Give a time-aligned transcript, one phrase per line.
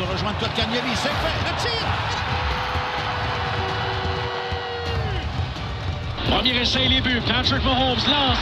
[0.00, 0.94] de rejoindre Kotkaniemi.
[0.94, 1.38] C'est fait.
[1.44, 1.86] Le tir.
[6.30, 7.20] Premier essai, les buts.
[7.26, 8.38] Patrick Mahomes lance.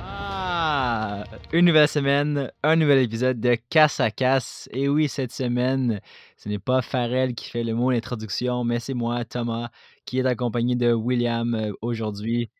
[0.00, 4.68] Ah, une nouvelle semaine, un nouvel épisode de Casse à Casse.
[4.72, 6.00] Et oui, cette semaine,
[6.36, 9.68] ce n'est pas Farrell qui fait le mot d'introduction, mais c'est moi, Thomas,
[10.06, 12.50] qui est accompagné de William euh, aujourd'hui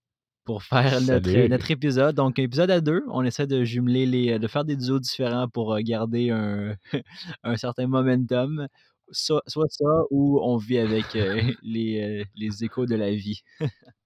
[0.48, 2.14] pour faire notre, notre épisode.
[2.16, 3.02] Donc, épisode à deux.
[3.08, 6.74] On essaie de jumeler les, de faire des duos différents pour euh, garder un,
[7.44, 8.66] un certain momentum.
[9.10, 13.42] So- soit ça ou on vit avec euh, les, euh, les échos de la vie.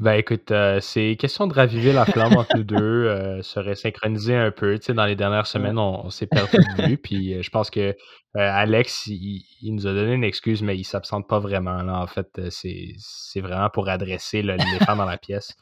[0.00, 4.34] Ben écoute, euh, c'est question de raviver la flamme entre nous deux, euh, se ressynchroniser
[4.36, 4.78] un peu.
[4.78, 6.98] Tu sais, dans les dernières semaines, on, on s'est perdu de vue.
[6.98, 7.94] Puis euh, je pense que euh,
[8.34, 11.82] Alex, il, il nous a donné une excuse, mais il s'absente pas vraiment.
[11.82, 12.00] Là.
[12.00, 15.54] En fait, c'est c'est vraiment pour adresser le- l'éléphant dans la pièce.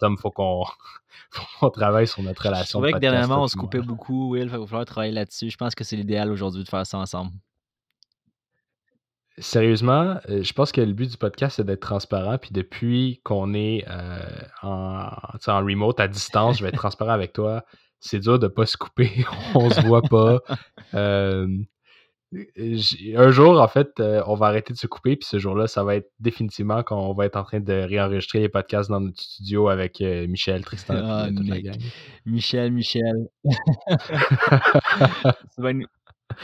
[0.00, 0.64] Tom, faut qu'on
[1.30, 2.80] faut qu'on travaille sur notre relation.
[2.80, 4.42] trouvais de que dernièrement, on se coupait beaucoup, Will.
[4.44, 5.48] Il va falloir travailler là-dessus.
[5.50, 7.30] Je pense que c'est l'idéal aujourd'hui de faire ça ensemble.
[9.38, 12.38] Sérieusement, euh, je pense que le but du podcast, c'est d'être transparent.
[12.38, 14.18] Puis depuis qu'on est euh,
[14.62, 15.10] en,
[15.46, 17.64] remote, à distance, je vais être transparent avec toi.
[18.00, 19.24] C'est dur de pas se couper.
[19.54, 20.40] On se voit pas.
[20.94, 21.46] Euh,
[23.16, 25.16] un jour, en fait, euh, on va arrêter de se couper.
[25.16, 28.38] Puis ce jour-là, ça va être définitivement quand on va être en train de réenregistrer
[28.38, 31.76] les podcasts dans notre studio avec Michel, Tristan, euh, toute la gang.
[32.26, 33.28] Michel, Michel.
[35.58, 35.86] Nous,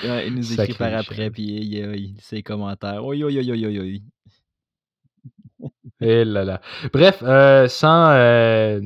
[0.05, 3.03] ouais, il nous écrit Sacré par après, puis il, il- ses commentaires.
[6.01, 6.61] Et là là.
[6.93, 8.11] Bref, euh, sans.
[8.11, 8.81] euh,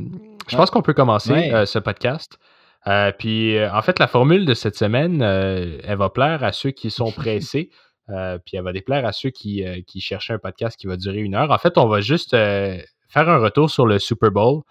[0.48, 0.56] je Ouais.
[0.60, 1.52] pense qu'on peut commencer Ouais.
[1.54, 2.38] euh, ce podcast.
[2.86, 6.70] Euh, puis, euh, en fait, la formule de cette semaine, elle va plaire à ceux
[6.70, 7.70] qui sont pressés.
[8.08, 11.34] puis, elle va déplaire à ceux qui, qui cherchaient un podcast qui va durer une
[11.34, 11.50] heure.
[11.50, 14.62] En fait, on va juste faire un retour sur le Super Bowl.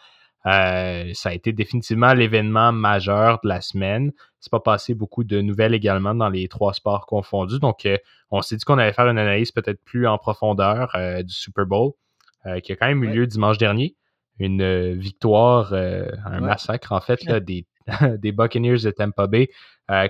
[0.45, 4.11] Euh, ça a été définitivement l'événement majeur de la semaine.
[4.39, 7.59] C'est pas passé beaucoup de nouvelles également dans les trois sports confondus.
[7.59, 7.97] Donc, euh,
[8.31, 11.65] on s'est dit qu'on allait faire une analyse peut-être plus en profondeur euh, du Super
[11.65, 11.91] Bowl,
[12.63, 13.13] qui a quand même eu Ouais.
[13.15, 13.95] lieu dimanche dernier.
[14.39, 16.39] Une victoire, un Ouais.
[16.39, 17.65] massacre en fait, là, des,
[18.17, 19.49] des Buccaneers de Tampa Bay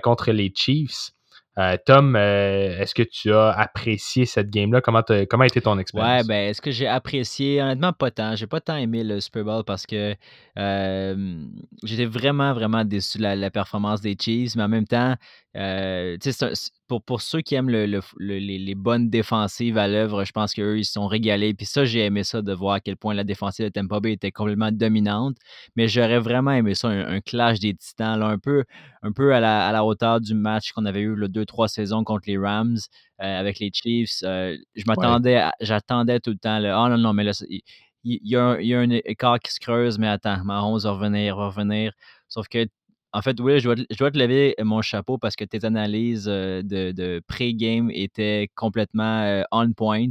[0.02, 1.10] contre les Chiefs.
[1.58, 4.80] Euh, Tom, euh, est-ce que tu as apprécié cette game-là?
[4.80, 6.24] Comment, comment a été ton Ouais, expérience?
[6.24, 7.60] ben, est-ce que j'ai apprécié?
[7.60, 8.36] Honnêtement, pas tant.
[8.36, 10.14] J'ai pas tant aimé le Super Bowl parce que
[10.58, 11.44] euh,
[11.82, 15.16] j'étais vraiment, vraiment déçu de la, la performance des Chiefs, mais en même temps,
[15.56, 16.52] euh, un-
[16.86, 20.32] pour, pour ceux qui aiment le- le- le- les, les bonnes défensives à l'œuvre, je
[20.32, 21.54] pense qu'eux, ils se sont régalés.
[21.54, 24.12] Puis ça, j'ai aimé ça de voir à quel point la défensive de Tampa Bay
[24.12, 25.36] était complètement dominante.
[25.76, 28.64] Mais j'aurais vraiment aimé ça, un, un clash des titans, là, un peu,
[29.02, 32.04] un peu à, la, à la hauteur du match qu'on avait eu le 2-3 saisons
[32.04, 32.78] contre les Rams
[33.22, 34.22] euh, avec les Chiefs.
[34.22, 36.58] Euh, je m'attendais, j'attendais tout le temps.
[36.58, 37.62] Le, ah non, non, mais là, c'est- il,
[38.04, 40.78] il y, a un, il y a un écart qui se creuse, mais attends, Mahomes
[40.80, 41.92] va revenir, va revenir.
[42.28, 42.66] Sauf que,
[43.12, 47.20] en fait, oui, je dois, te- lever mon chapeau parce que tes analyses euh, de,
[47.26, 50.06] pré-game étaient complètement euh, on point.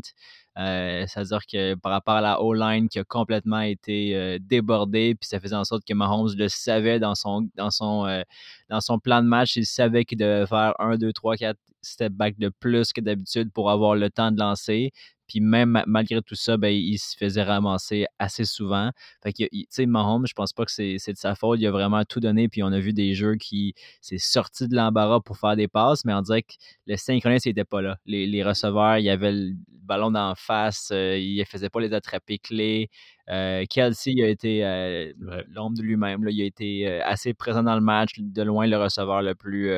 [0.57, 5.27] Euh, C'est-à-dire que par rapport à la O-line qui a complètement été euh, débordée, puis
[5.27, 8.23] ça faisait en sorte que Mahomes le savait dans son, dans son, euh,
[8.69, 12.11] dans son plan de match, il savait qu'il devait faire 1, 2, 3, 4 step
[12.11, 14.91] back de plus que d'habitude pour avoir le temps de lancer.
[15.29, 18.91] Puis même ma- malgré tout ça, ben, il se faisait ramasser assez souvent.
[19.23, 21.59] Fait que, tu sais, Mahomes, je pense pas que c'est de sa faute.
[21.61, 22.49] Il a vraiment tout donné.
[22.49, 26.03] Puis on a vu des jeux qui s'est sorti de l'embarras pour faire des passes,
[26.05, 26.53] mais on dirait que
[26.87, 27.97] le synchronisme n'était pas là.
[28.05, 31.79] Les, les receveurs, il y avait le ballon d'en face, euh, il ne faisait pas
[31.81, 32.89] les attrapés clés.
[33.29, 35.11] Euh, Kelsey il a été euh,
[35.49, 36.25] l'ombre de lui-même.
[36.29, 39.71] Il a été euh, assez présent dans le match, de loin le receveur le plus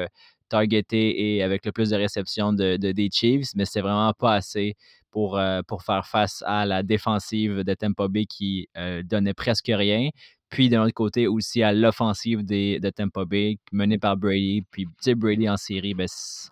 [0.50, 4.34] targeté et avec le plus de réceptions de, de- des Chiefs, mais c'est vraiment pas
[4.36, 4.76] assez
[5.12, 9.72] pour, euh, pour faire face à la défensive de Tampa Bay qui euh, donnait presque
[9.74, 10.10] rien.
[10.50, 14.64] Puis d'un autre côté aussi à l'offensive des- de Tampa Bay menée par Brady.
[14.72, 16.50] Puis tu Brady en série, ben, c'est-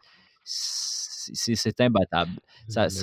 [1.81, 2.31] imbattable.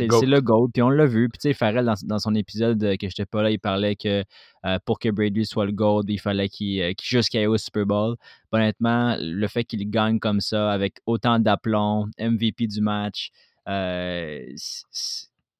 [0.09, 0.71] C'est le goal.
[0.73, 1.29] Puis on l'a vu.
[1.29, 3.61] Puis tu sais, Farrell, dans, dans son épisode euh, que je n'étais pas là, il
[3.61, 4.25] parlait que
[4.65, 7.87] euh, pour que Brady soit le goal, il fallait qu'il euh, qu'il aille au Super
[7.87, 8.17] Bowl.
[8.51, 13.31] Puis honnêtement, le fait qu'il gagne comme ça, avec autant d'aplomb, MVP du match,
[13.69, 14.45] euh,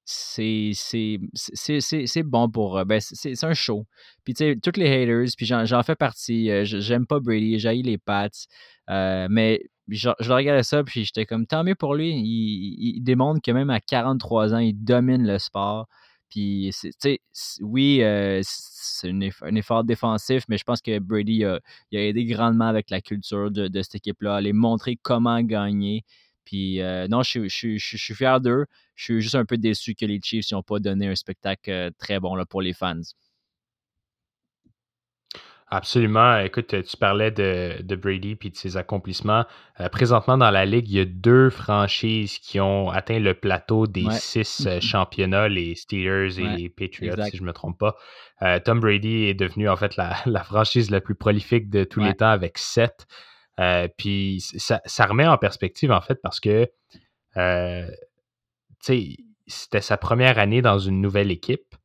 [0.09, 1.19] c'est
[2.23, 2.77] bon pour.
[2.77, 3.85] euh, Ben, c'est un show.
[4.23, 6.49] Puis, tu sais, tous les haters, puis j'en fais partie.
[6.49, 8.29] euh, J'aime pas Brady, j'ai les Pats.
[8.89, 12.09] euh, mais je, regardais ça, puis j'étais comme tant mieux pour lui.
[12.11, 15.87] Il, il- démontre que même à 43 ans, il domine le sport.
[16.29, 17.19] Puis, tu sais,
[17.61, 21.59] oui, euh, c'est un eff- un effort défensif, mais je pense que Brady a, a
[21.97, 26.03] aidé grandement avec la culture de, de cette équipe-là, les montrer comment gagner.
[26.47, 28.65] Puis, euh, non, je, suis- je, suis- je, suis- je suis fier d'eux.
[28.95, 31.91] Je suis juste un peu déçu que les Chiefs n'ont pas donné un spectacle euh,
[31.99, 33.01] très bon là, pour les fans.
[35.69, 36.37] Absolument.
[36.39, 39.43] Écoute, tu parlais de, de Brady puis de ses accomplissements.
[39.81, 43.85] Euh, présentement, dans la Ligue, il y a deux franchises qui ont atteint le plateau
[43.85, 47.97] des six euh, championnats, les Steelers et les Patriots, si je ne me trompe pas.
[48.43, 51.99] Euh, Tom Brady est devenu en fait la, la, franchise la plus prolifique de tous
[51.99, 53.05] les temps avec sept.
[53.97, 56.69] Puis ça, ça, remet en perspective, en fait, parce que
[59.47, 61.75] c'était sa première année dans une nouvelle équipe.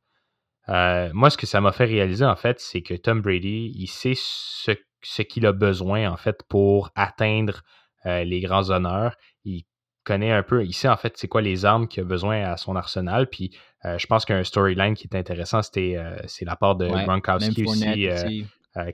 [0.69, 3.87] Euh, moi, ce que ça m'a fait réaliser, en fait, c'est que Tom Brady, il
[3.87, 7.61] sait ce, qu'il a besoin, en fait, pour atteindre
[8.05, 9.15] euh, les grands honneurs.
[9.43, 9.63] Il
[10.03, 12.57] connaît un peu, il sait, en fait, c'est quoi les armes qu'il a besoin à
[12.57, 13.29] son arsenal.
[13.29, 15.97] Puis, euh, je pense qu'un storyline qui est intéressant, c'était
[16.27, 18.45] c'est la part de Gronkowski aussi,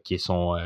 [0.04, 0.58] qui est son...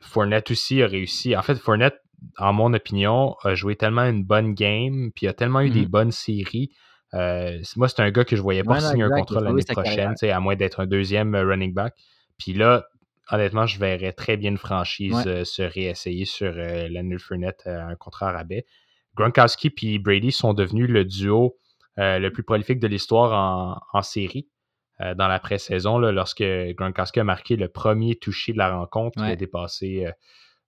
[0.00, 1.36] Fournette aussi a réussi.
[1.36, 2.00] En fait, Fournette,
[2.36, 5.90] en mon opinion, a joué tellement une bonne game, puis a tellement eu des mmh
[5.90, 6.70] bonnes séries
[7.14, 10.40] euh, moi, c'est un gars que je voyais pas signer un contrat l'année prochaine, à
[10.40, 11.94] moins d'être un deuxième euh, running back.
[12.38, 12.86] Puis là,
[13.30, 17.94] honnêtement, je verrais très bien une franchise euh, se réessayer sur euh, Leonard Fournette un
[17.96, 18.66] contrat rabais.
[19.16, 21.56] Gronkowski et Brady sont devenus le duo
[21.96, 24.46] le plus prolifique de l'histoire en, série
[25.00, 29.36] dans la pré-saison, lorsque Gronkowski a marqué le premier touché de la rencontre, il a
[29.36, 30.08] dépassé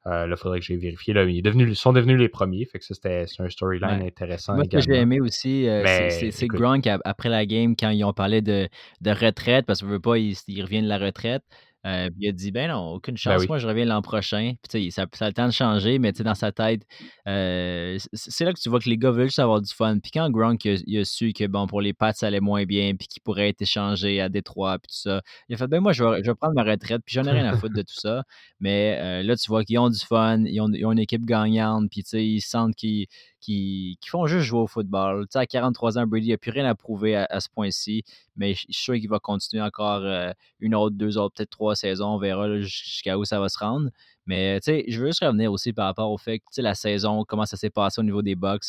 [0.07, 1.13] euh, là, il faudrait que j'ai vérifié.
[1.13, 2.65] Là, ils, sont devenus les premiers.
[2.65, 4.55] Fait que ça, c'était un storyline intéressant.
[4.55, 8.15] Moi, ce que j'ai aimé aussi, euh, c'est Gronk, après la game, quand ils ont
[8.15, 8.69] parlé de,
[9.03, 11.43] de retraite, parce qu'on veut pas, il, il revient de la retraite.
[11.87, 14.55] Euh, il a dit Ben non, aucune ben chance, moi je reviens l'an prochain.
[14.69, 16.83] Puis, ça, ça a le temps de changer, mais dans sa tête,
[17.27, 19.99] euh, c'est là que tu vois que les gars veulent juste avoir du fun.
[19.99, 22.95] Puis quand Gronk il a, su que bon, pour les Pats, ça allait moins bien,
[22.97, 25.93] puis qu'il pourrait être échangé à Détroit, puis tout ça, il a fait Ben moi,
[25.93, 27.99] je vais, je vais prendre ma retraite, puis j'en ai rien à foutre de tout
[27.99, 28.25] ça.
[28.61, 31.25] Mais euh, là, tu vois qu'ils ont du fun, ils ont, ils ont une équipe
[31.25, 33.07] gagnante, puis ils sentent qu'ils
[33.41, 35.27] qui, font juste jouer au football.
[35.27, 38.03] Tu sais, à 43 ans, Brady n'a plus rien à prouver à, ce point-ci,
[38.41, 41.77] mais je suis sûr qu'il va continuer encore euh, une autre, deux autres, peut-être trois
[41.77, 42.15] saisons.
[42.15, 43.91] On verra jusqu'à où ça va se rendre.
[44.25, 47.25] Mais tu sais, je veux juste revenir aussi par rapport au fait que la saison,
[47.29, 48.65] comment ça s'est passé au niveau des Bucks.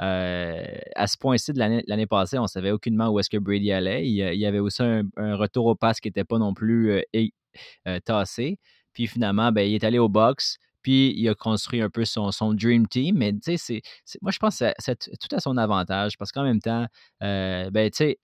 [0.00, 0.64] Euh,
[0.94, 4.06] à ce point-ci de l'année passée, on ne savait aucunement où est-ce que Brady allait.
[4.08, 8.60] Il, y avait aussi un, retour au pass qui n'était pas non plus euh, tassé.
[8.92, 10.58] Puis finalement, ben, il est allé au box.
[10.82, 13.16] Puis il a construit un peu son, son Dream Team.
[13.18, 13.82] Mais tu sais,
[14.22, 16.86] moi, je pense que c'est tout à son avantage parce qu'en même temps,
[17.20, 18.18] ben, tu sais,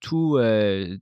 [0.00, 0.96] tout, euh,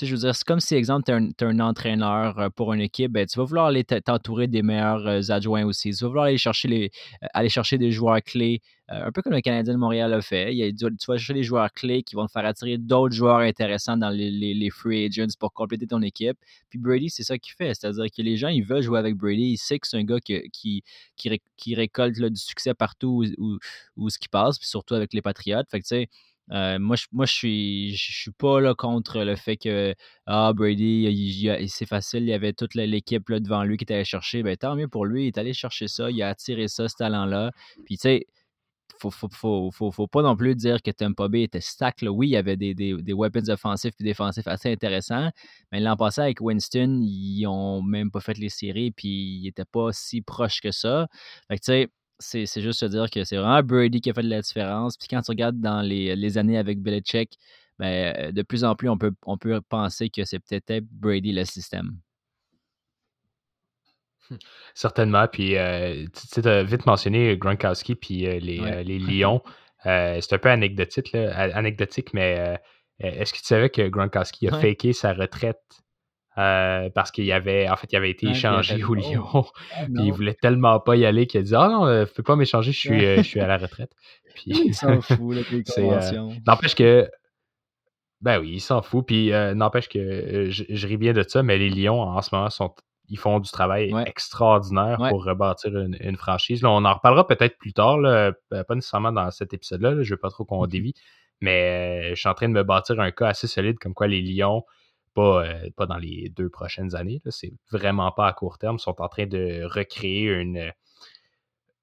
[0.00, 3.12] je veux dire, c'est comme si, exemple, tu es, un entraîneur euh, pour une équipe,
[3.12, 5.90] ben, tu vas vouloir aller t'entourer des meilleurs euh, adjoints aussi.
[5.90, 6.90] Tu vas vouloir aller chercher, les,
[7.34, 8.60] aller chercher des joueurs clés,
[8.92, 10.52] un peu comme le Canadien de Montréal a fait.
[10.52, 13.96] Il tu vas chercher des joueurs clés qui vont te faire attirer d'autres joueurs intéressants
[13.96, 16.36] dans les, les, free agents pour compléter ton équipe.
[16.70, 17.72] Puis Brady, c'est ça qu'il fait.
[17.74, 19.52] C'est-à-dire que les gens, ils veulent jouer avec Brady.
[19.52, 20.82] Ils savent que c'est un gars qui, qui,
[21.16, 23.58] qui, récolte du succès partout où,
[23.96, 25.68] où, ce qui passe, puis surtout avec les Patriotes.
[25.70, 26.08] Fait que, tu sais,
[26.52, 29.94] euh, moi, je, moi, je suis, je suis pas là contre le fait que
[30.26, 34.42] ah, Brady, c'est facile, il y avait toute l'équipe devant lui qui était allé chercher.
[34.42, 36.96] Ben, tant mieux pour lui, il est allé chercher ça, il a attiré ça, ce
[36.96, 37.52] talent-là.
[37.84, 38.26] Puis, tu sais,
[39.00, 42.00] faut, faut, faut, pas non plus dire que Tampa Bay était stack.
[42.02, 45.30] Oui, il y avait des, des, des weapons offensifs et défensifs assez intéressants,
[45.72, 49.64] mais l'an passé avec Winston, ils ont même pas fait les séries, puis ils n'étaient
[49.64, 51.08] pas si proches que ça.
[51.48, 51.88] Fait que, tu sais,
[52.20, 54.96] c'est juste se dire que c'est vraiment Brady qui a fait de la différence.
[54.96, 57.38] Puis quand tu regardes dans les, années avec Belichick,
[57.78, 61.32] ben, euh, de plus en plus, on peut, on peut penser que c'est peut-être Brady
[61.32, 61.96] le système.
[64.74, 65.26] Certainement.
[65.26, 69.42] Puis, euh, tu as vite mentionné Gronkowski puis euh, les, les, Lions.
[69.82, 72.60] c'est un peu anecdotique, anecdotique mais
[72.98, 75.62] est-ce que tu savais que Gronkowski a faké sa retraite?
[76.38, 79.24] Euh, parce qu'il avait, en fait, il avait été échangé au Lyon.
[79.74, 82.06] Ah, puis il voulait tellement pas y aller qu'il a dit Ah non, ne euh,
[82.06, 83.90] fais pas m'échanger, je suis, euh, je suis à la retraite.
[84.36, 85.42] Puis, il s'en fout, là,
[86.46, 87.10] N'empêche que.
[88.20, 89.06] Ben oui, il s'en fout.
[89.06, 92.74] Puis n'empêche que je, ris bien de ça, mais les Lions, en ce moment, sont,
[93.08, 96.62] ils font du travail extraordinaire pour rebâtir une, franchise.
[96.62, 97.98] Là, on en reparlera peut-être plus tard,
[98.50, 99.94] pas nécessairement dans cet épisode-là.
[99.94, 100.94] je ne veux pas trop qu'on dévie.
[101.40, 104.20] Mais je suis en train de me bâtir un cas assez solide comme quoi les
[104.20, 104.62] Lions
[105.14, 107.20] pas, euh, pas dans les deux prochaines années.
[107.28, 108.76] C'est vraiment pas à court terme.
[108.78, 110.72] Ils sont en train de recréer une,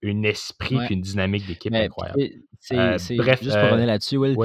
[0.02, 2.22] une esprit et une dynamique d'équipe incroyable.
[2.72, 4.36] Euh, bref, juste pour euh, revenir là-dessus, Will,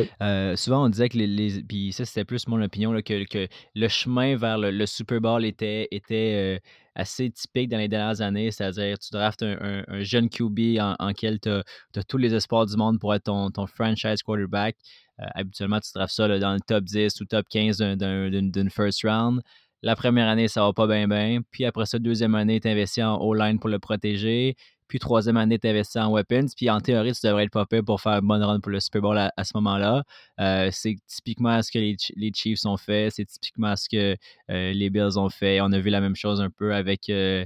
[0.56, 1.62] souvent on disait que les.
[1.62, 5.88] puis ça, c'était plus mon opinion, que, que, le chemin vers le, Super Bowl était,
[5.90, 6.60] était
[6.94, 8.50] assez typique dans les dernières années.
[8.50, 11.64] C'est-à-dire, tu draftes un, jeune QB en, en quel tu as,
[12.08, 14.76] tous les espoirs du monde pour être ton, ton franchise quarterback.
[15.22, 19.40] Euh, habituellement, tu drafts ça dans le top 10 ou top 15 d'une first round.
[19.82, 21.40] La première année, ça va pas bien, bien.
[21.50, 24.56] Puis après ça, deuxième année, tu investis en O-line pour le protéger.
[24.88, 28.00] Puis troisième année, tu investis en weapons, puis en théorie, tu devrais être pas pour
[28.00, 30.04] faire une bonne run pour le Super Bowl à, ce moment-là.
[30.40, 34.16] Euh, c'est typiquement ce que les, Chiefs ont fait, c'est typiquement ce que
[34.50, 35.60] euh, les Bills ont fait.
[35.60, 37.08] On a vu la même chose un peu avec.
[37.08, 37.44] Euh,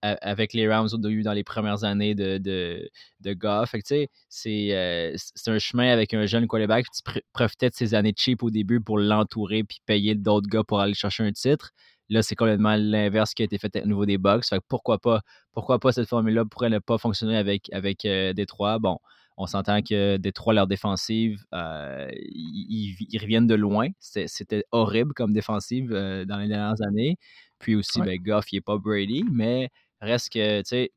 [0.00, 3.74] avec les Rams dans les premières années de, de, de Goff.
[4.28, 4.72] c'est
[5.48, 6.86] un chemin avec un jeune quarterback.
[6.94, 10.78] Tu profitais de ces années cheap au début pour l'entourer puis payer d'autres gars pour
[10.78, 11.72] aller chercher un titre.
[12.10, 14.44] Là, c'est complètement l'inverse qui a été fait au niveau des Bucks.
[14.68, 15.20] pourquoi pas,
[15.52, 18.78] pourquoi pas cette formule-là pourrait ne pas fonctionner avec, avec euh, Détroit?
[18.78, 18.98] Bon,
[19.36, 23.88] on s'entend que Détroit, leur défensive, euh, ils, reviennent de loin.
[24.00, 27.16] C'était horrible comme défensive euh, dans les dernières années.
[27.58, 29.70] Puis aussi, ben, Goff, il n'est pas Brady, mais
[30.00, 30.92] reste que, tu sais,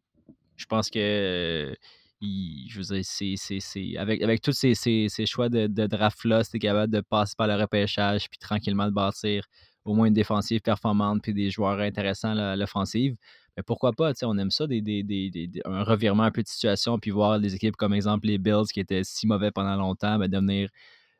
[0.57, 1.73] je pense que.
[2.21, 7.33] je veux dire, avec, avec tous ces, choix de, de draft-là, c'était capable de passer
[7.37, 9.47] par le repêchage puis tranquillement de bâtir
[9.87, 13.15] au moins une défensive performante puis des joueurs intéressants à l'offensive.
[13.55, 14.11] Mais pourquoi pas?
[14.23, 17.93] On aime ça, des, un revirement un peu de situation, puis voir des équipes comme
[17.93, 20.69] exemple les Bills qui étaient si mauvais pendant longtemps, ben, devenir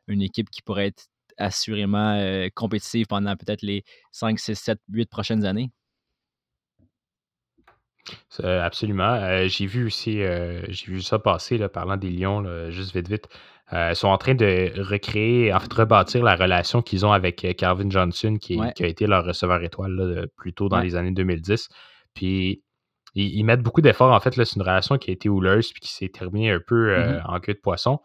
[0.06, 1.06] une équipe qui pourrait être
[1.38, 5.70] assurément euh, compétitive pendant peut-être les 5, 6, 7, 8 prochaines années.
[8.42, 9.14] Absolument.
[9.14, 13.08] Euh, j'ai vu aussi, euh, j'ai vu ça passer, là, parlant des Lions, juste vite,
[13.08, 13.28] vite.
[13.74, 17.90] Euh, sont en train de recréer, en fait, rebâtir la relation qu'ils ont avec Calvin
[17.90, 21.68] Johnson, qui, a été leur receveur étoile plus tôt dans les années 2010.
[22.14, 22.62] Puis
[23.14, 24.12] ils, mettent beaucoup d'efforts.
[24.12, 26.94] En fait, c'est une relation qui a été houleuse puis qui s'est terminée un peu
[26.94, 27.22] mm-hmm.
[27.26, 28.00] en queue de poisson.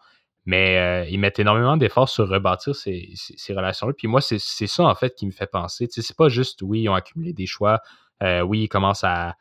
[0.45, 3.15] Mais ils mettent énormément d'efforts sur rebâtir ces,
[3.49, 3.93] relations-là.
[3.97, 5.87] Puis moi, c'est ça, en fait, qui me fait penser.
[5.89, 7.79] c'est pas juste, oui, ils ont accumulé des choix.
[8.21, 9.35] oui, ils commencent à,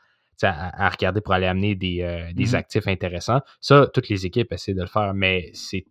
[0.45, 2.55] à, regarder pour aller amener des, mm-hmm.
[2.55, 3.41] actifs intéressants.
[3.61, 5.87] Ça, toutes les équipes essaient de le faire, mais c'est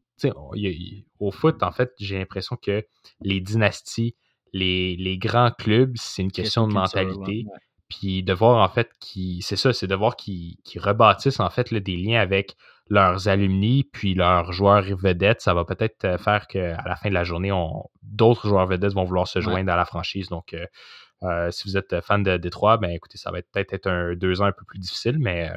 [1.20, 2.86] au foot, en fait, j'ai l'impression que
[3.22, 4.16] les dynasties,
[4.54, 7.46] les, grands clubs, c'est une question de mentalité.
[7.90, 11.74] Puis de voir, en fait, qui c'est ça, c'est de voir qu'ils rebâtissent, en fait,
[11.74, 12.56] des liens avec
[12.90, 15.42] leurs alumni, puis leurs joueurs vedettes.
[15.42, 17.52] Ça va peut-être euh, faire qu'à la fin de la journée,
[18.04, 20.28] d'autres joueurs vedettes vont vouloir se joindre à la franchise.
[20.28, 20.66] Donc, euh,
[21.24, 24.42] euh, si vous êtes fan de Détroit, ben écoutez, ça va peut-être être un deux
[24.42, 25.52] ans un peu plus difficile, mais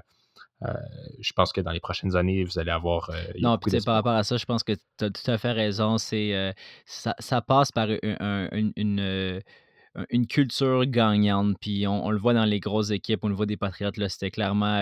[0.63, 0.73] euh,
[1.21, 3.11] je pense que dans les prochaines années, vous allez avoir.
[3.11, 5.53] Euh, non, puis par rapport à ça, je pense que tu as tout à fait
[5.53, 5.99] raison.
[5.99, 6.53] C'est, euh,
[6.87, 9.43] ça, ça, passe par une, une,
[10.29, 11.57] culture gagnante.
[11.61, 14.31] Puis on, le voit dans les grosses équipes, on le voit des Patriotes, là, c'était
[14.31, 14.81] clairement.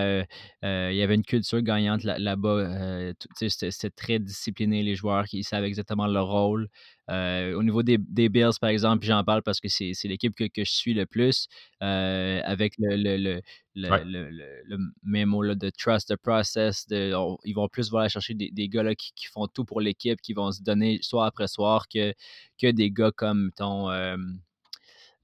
[0.63, 5.69] il y avait une culture gagnante là, bas c'était, très discipliné, les joueurs qui savaient
[5.69, 6.69] exactement leur rôle.
[7.11, 10.71] Euh, au niveau des, Bills, par exemple, j'en parle parce que c'est l'équipe que, je
[10.71, 11.49] suis le plus,
[11.83, 13.43] euh, avec le, le,
[13.75, 16.87] le, mémo de trust the process.
[16.89, 17.13] De,
[17.45, 20.63] ils vont plus aller chercher des, gars qui, font tout pour l'équipe, qui vont se
[20.63, 22.15] donner soir après soir que,
[22.61, 23.91] que des gars comme ton.
[23.91, 24.17] Euh,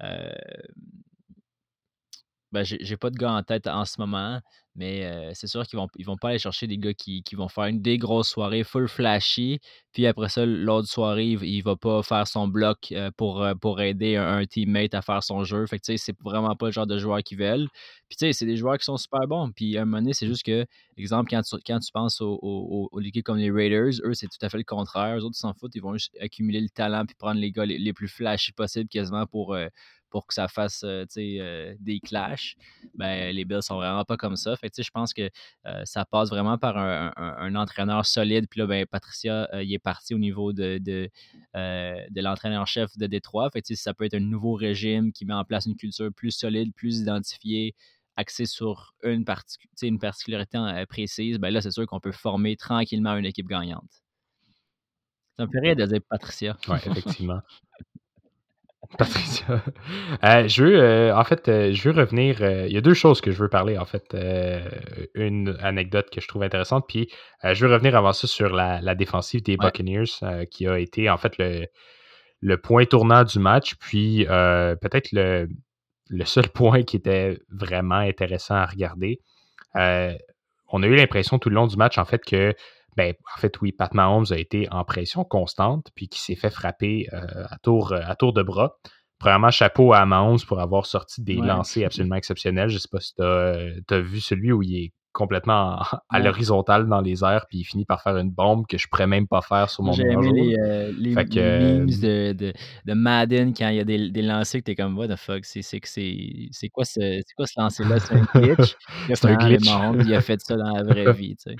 [0.01, 0.33] ben,
[2.65, 4.41] j'ai pas de gars en tête en ce moment,
[4.75, 7.65] mais c'est sûr qu'ils vont, ils vont pas aller chercher des gars qui, vont faire
[7.65, 9.61] une des grosses soirées full flashy,
[9.93, 14.45] puis après ça, l'autre soirée, il, va pas faire son bloc pour, pour aider un,
[14.47, 15.67] teammate à faire son jeu.
[15.67, 17.69] Fait que c'est vraiment pas le genre de joueur qu'ils veulent.
[18.09, 19.51] Puis tu sais, c'est des joueurs qui sont super bons.
[19.51, 20.67] Puis à un moment donné, c'est juste que,
[20.97, 24.29] exemple, quand tu, quand tu penses aux, aux, aux équipes comme les Raiders, eux, c'est
[24.29, 25.17] tout à fait le contraire.
[25.17, 27.65] Eux autres, ils s'en foutent, ils vont juste accumuler le talent puis prendre les gars
[27.67, 29.57] les, les plus flashy possibles quasiment pour
[30.11, 32.57] pour que ça fasse euh, euh, des clashs.
[32.95, 34.57] Ben, les Bills sont vraiment pas comme ça.
[34.57, 35.31] Fait je pense que
[35.67, 38.47] euh, ça passe vraiment par un, entraîneur solide.
[38.49, 41.11] Puis là, ben, Patricia, il est parti au niveau de, de,
[41.55, 43.49] de l'entraîneur-chef de Détroit.
[43.51, 46.75] Fait ça peut être un nouveau régime qui met en place une culture plus solide,
[46.75, 47.75] plus identifiée
[48.19, 49.25] axée sur une,
[49.83, 54.03] une particularité précise, ben là, c'est sûr qu'on peut former tranquillement une équipe gagnante.
[55.39, 56.57] Ça me fait rire de dire Patricia.
[56.69, 57.41] Oui, effectivement.
[58.97, 59.63] Patricia.
[60.25, 62.41] Euh, je veux, euh, en fait, euh, je veux revenir.
[62.41, 64.17] il y a deux choses que je veux parler, en fait.
[65.15, 67.11] une anecdote que je trouve intéressante, puis
[67.45, 71.37] je veux revenir avant ça sur la, défensive des Buccaneers, qui a été, en fait,
[71.39, 71.67] le,
[72.41, 75.49] le point tournant du match, puis peut-être le,
[76.09, 79.21] le, seul point qui était vraiment intéressant à regarder.
[79.75, 82.55] on a eu l'impression tout le long du match, en fait, que
[82.99, 86.51] ben, en fait, oui, Pat Mahomes a été en pression constante, puis qui s'est fait
[86.51, 88.77] frapper euh, à, tour, à tour de bras.
[89.21, 92.69] Premièrement, chapeau à Mahomes pour avoir sorti des lancers absolument exceptionnels.
[92.69, 93.55] Je ne sais pas si tu as,
[93.91, 97.85] as, vu celui où il est complètement à l'horizontale dans les airs, puis il finit
[97.85, 100.57] par faire une bombe que je pourrais même pas faire sur mon J'ai aimé les,
[100.59, 102.53] euh, les, memes de, de,
[102.85, 105.45] de, Madden quand il y a des, des lancers que t'es comme, what the fuck,
[105.45, 105.61] c'est
[106.73, 108.01] quoi ce, quoi ce lancer-là?
[108.01, 108.77] C'est un glitch.
[109.15, 109.71] c'est un glitch.
[110.05, 111.57] il a fait ça dans la vraie vie, tu sais.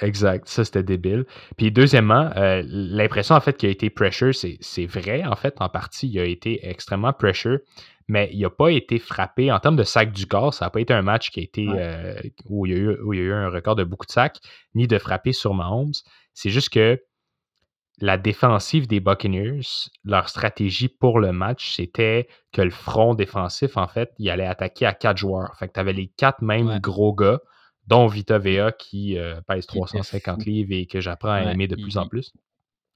[0.00, 1.26] Exact, ça c'était débile.
[1.56, 5.68] Puis deuxièmement, euh, l'impression en fait qu'il a été pressure, c'est vrai en fait, en
[5.68, 7.58] partie, il a été extrêmement pressure,
[8.08, 10.54] mais il n'a pas été frappé en termes de sac du corps.
[10.54, 13.00] Ça n'a pas été un match qui a été euh, où, il y a eu,
[13.02, 14.38] où, il y a eu, un record de beaucoup de sacs,
[14.74, 15.92] ni de frapper sur Mahomes.
[16.32, 16.98] C'est juste que
[17.98, 19.60] la défensive des Buccaneers,
[20.04, 24.86] leur stratégie pour le match, c'était que le front défensif, en fait, il allait attaquer
[24.86, 25.54] à quatre joueurs.
[25.58, 27.40] Fait que tu avais les quatre mêmes gros gars
[27.86, 31.96] dont Vita Vea qui euh, pèse 350 livres et que j'apprends à aimer de plus
[31.96, 32.32] en plus.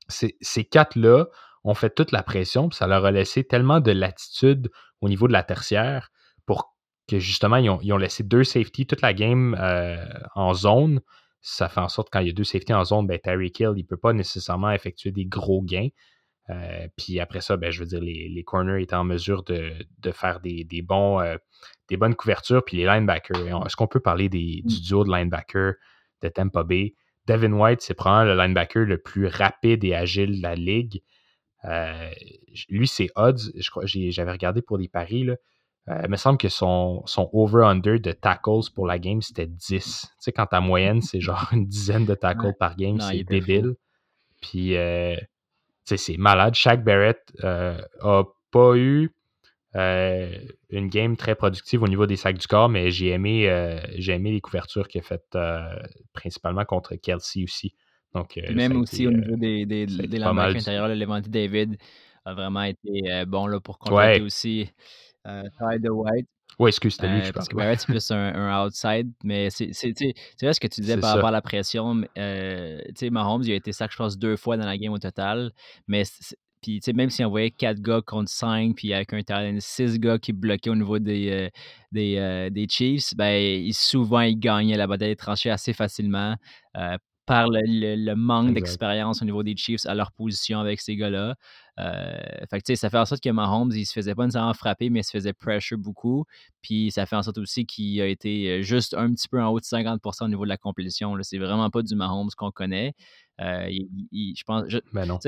[0.09, 1.27] Ces quatre-là
[1.65, 5.27] ont fait toute la pression, puis ça leur a laissé tellement de latitude au niveau
[5.27, 6.11] de la tertiaire
[6.47, 6.77] pour
[7.09, 11.01] que justement, ils ont, laissé deux safety toute la game euh, en zone.
[11.41, 13.73] Ça fait en sorte quand il y a deux safety en zone, ben, Terry Kill,
[13.77, 15.89] il ne peut pas nécessairement effectuer des gros gains.
[16.51, 19.73] Euh, puis après ça, ben, je veux dire, les, corners étaient en mesure de,
[20.13, 21.37] faire des, bons, euh,
[21.89, 22.65] des bonnes couvertures.
[22.65, 24.81] Puis les linebackers, est-ce qu'on peut parler des, du mm.
[24.81, 25.75] duo de linebackers
[26.23, 26.95] de Tampa Bay?
[27.27, 31.03] Devin White, c'est probablement le linebacker le plus rapide et agile de la ligue.
[31.65, 32.11] Euh,
[32.69, 33.53] lui, c'est odds.
[33.85, 35.25] J'avais regardé pour des paris.
[35.25, 35.35] Là.
[36.05, 39.69] il me semble que son, son over-under de tackles pour la game, c'était 10.
[39.69, 43.75] Tu sais, quand ta moyenne, c'est genre une dizaine de tackles par game, c'est débile.
[44.41, 44.77] Puis
[45.95, 46.55] c'est malade.
[46.55, 49.15] Shaq Barrett n'a euh, pas eu
[49.77, 50.31] euh,
[50.71, 53.79] une game très productive au niveau des sacs du corps, mais j'ai aimé, euh,
[54.09, 55.39] aimé les couvertures qu'il a faites
[56.13, 57.75] principalement contre Kelsey aussi.
[58.15, 61.77] Donc, Même aussi au niveau des, des, des linebackers intérieurs, Levante David
[62.25, 64.71] a vraiment été bon là, pour compléter aussi
[65.25, 66.27] Tyler White.
[66.59, 67.33] Oui, excuse, c'était lui, je pense.
[67.33, 69.73] Parce que Barrett, c'est plus un, outside, mais c'est
[70.41, 72.03] vrai ce que tu disais par rapport à la pression.
[72.17, 74.93] Euh, tu sais, Mahomes, il a été sac, je pense, deux fois dans la game
[74.93, 75.53] au total.
[75.87, 76.05] Mais
[76.63, 80.19] puis, même si on voyait quatre gars contre cinq, puis avec un talent, six gars
[80.19, 81.49] qui bloquaient au niveau des, euh,
[81.93, 86.37] des, euh, des, Chiefs, ben, souvent, ils gagnaient la bataille tranchée assez facilement
[87.27, 91.35] par le, manque d'expérience au niveau des Chiefs à leur position avec ces gars-là.
[91.79, 95.01] Euh, fait ça fait en sorte que Mahomes, il se faisait pas nécessairement frapper, mais
[95.01, 96.25] il se faisait pressure beaucoup.
[96.63, 99.49] Puis ça fait en sorte aussi qu'il a été euh, juste un petit peu en
[99.49, 101.15] haut de 50% au niveau de la complétion.
[101.23, 102.95] C'est vraiment pas du Mahomes qu'on connaît.
[103.41, 103.69] Euh,
[104.13, 105.19] je pense, je, ben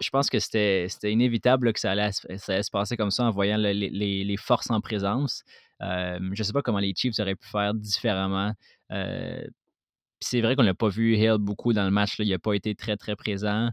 [0.00, 3.56] je pense que c'était inévitable que ça allait, ça se passer comme ça en voyant
[3.56, 5.44] les, les, forces en présence.
[5.80, 8.52] je ne sais pas comment les Chiefs auraient pu faire différemment
[10.20, 12.16] c'est vrai qu'on n'a pas vu Hill beaucoup dans le match.
[12.18, 13.70] Il n'a pas été très, très présent.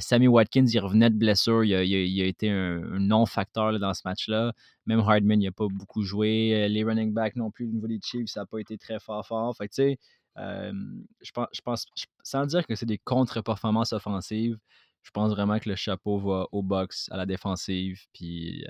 [0.00, 1.64] Sammy Watkins, il revenait de blessure.
[1.64, 4.52] Il a, été un, non-facteur dans ce match-là.
[4.86, 6.68] Même Hardman, il n'a pas beaucoup joué.
[6.68, 9.26] Les running backs non plus, au niveau des Chiefs, ça n'a pas été très fort,
[9.26, 9.56] fort.
[9.56, 9.98] Fait
[10.36, 11.86] je pense
[12.22, 14.56] sans dire que c'est des contre-performances offensives,
[15.02, 18.64] je pense vraiment que le chapeau va au box, à la défensive, puis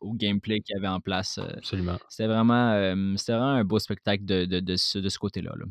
[0.00, 1.38] au gameplay qu'il y avait en place.
[1.38, 1.98] Absolument.
[2.08, 5.52] C'était vraiment, vraiment, un beau spectacle de, de, de ce, côté-là.
[5.56, 5.64] là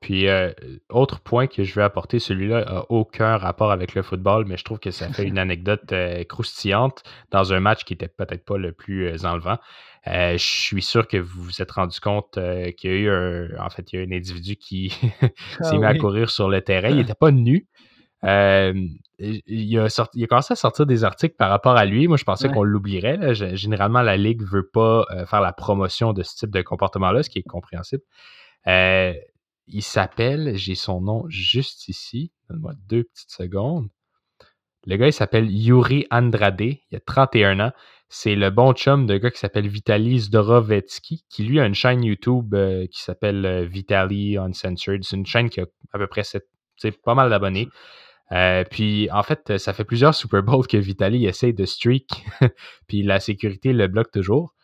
[0.00, 0.52] puis, euh,
[0.90, 4.64] autre point que je vais apporter, celui-là n'a aucun rapport avec le football, mais je
[4.64, 8.58] trouve que ça fait une anecdote euh, croustillante dans un match qui n'était peut-être pas
[8.58, 9.58] le plus euh, enlevant.
[10.06, 12.38] je suis sûr que vous vous êtes rendu compte
[12.76, 14.92] qu'il y a eu un, en fait, il y a un individu qui
[15.60, 16.90] ah s'est mis à courir sur le terrain.
[16.90, 17.66] Il n'était pas nu.
[18.22, 22.06] il, a sorti, il, a commencé à sortir des articles par rapport à lui.
[22.06, 23.34] Moi, je pensais qu'on l'oublierait.
[23.56, 27.30] Généralement, la Ligue ne veut pas faire la promotion de ce type de comportement-là, ce
[27.30, 28.02] qui est compréhensible.
[29.68, 32.32] Il s'appelle, j'ai son nom juste ici.
[32.48, 33.88] Donne-moi deux petites secondes.
[34.86, 36.60] Le gars, il s'appelle Yuri Andrade.
[36.60, 37.72] Il a 31 ans.
[38.08, 42.04] C'est le bon chum de gars qui s'appelle Vitaly Zdorovetsky, qui lui a une chaîne
[42.04, 45.02] YouTube euh, qui s'appelle euh, Vitaly Uncensored.
[45.02, 46.22] C'est une chaîne qui a à peu près
[47.04, 47.68] pas mal d'abonnés.
[48.32, 52.24] Euh, puis en fait, ça fait plusieurs Super Bowls que Vitaly essaie de streak,
[52.86, 54.54] puis la sécurité le bloque toujours.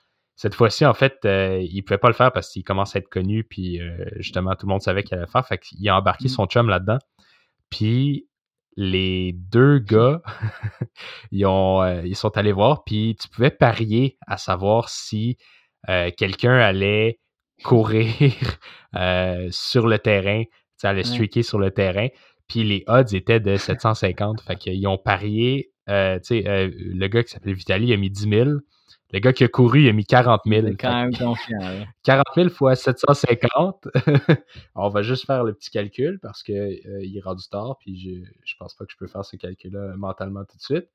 [0.42, 2.98] Cette fois-ci, en fait, euh, il ne pouvait pas le faire parce qu'il commence à
[2.98, 5.46] être connu, puis euh, justement, tout le monde savait qu'il allait le faire.
[5.46, 6.30] Fait qu'il a embarqué mmh.
[6.30, 6.98] son chum là-dedans.
[7.70, 8.26] Puis
[8.76, 10.20] les deux gars,
[11.30, 15.36] ils, ont, euh, ils sont allés voir, puis tu pouvais parier à savoir si
[16.16, 17.20] quelqu'un allait
[17.62, 18.12] courir
[19.50, 20.42] sur le terrain,
[20.80, 22.08] tu allait streaker sur le terrain.
[22.48, 24.40] Puis les odds étaient de 750.
[24.40, 28.50] fait qu'ils ont parié, tu sais, le gars qui s'appelait Vitali a mis 10 000.
[29.12, 30.66] Le gars qui a couru, il a mis 40 000.
[30.68, 31.86] C'est quand même confiant.
[32.02, 33.88] 40 000 fois 750.
[34.74, 38.10] On va juste faire le petit calcul parce qu'il euh, est rendu tard, puis je
[38.20, 40.88] ne pense pas que je peux faire ce calcul-là mentalement tout de suite.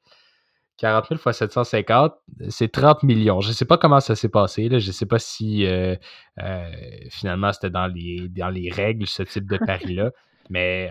[0.77, 2.13] 40 000 fois 750,
[2.49, 3.41] c'est 30 millions.
[3.41, 4.69] Je ne sais pas comment ça s'est passé.
[4.69, 4.77] Là.
[4.77, 5.95] Je ne sais pas si euh,
[6.39, 6.71] euh,
[7.10, 10.12] finalement c'était dans les, dans les règles, ce type de pari-là.
[10.49, 10.89] Mais